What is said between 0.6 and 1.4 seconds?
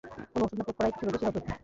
প্রয়োগ করাই, কিছু রোগের সেরা